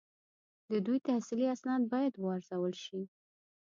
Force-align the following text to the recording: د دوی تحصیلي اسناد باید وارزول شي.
د 0.71 0.73
دوی 0.85 0.99
تحصیلي 1.07 1.45
اسناد 1.55 1.81
باید 1.93 2.13
وارزول 2.23 2.73
شي. 2.83 3.01